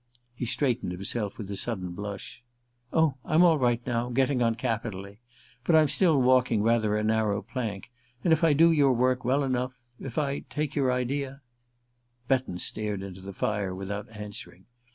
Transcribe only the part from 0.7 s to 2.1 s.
himself with a sudden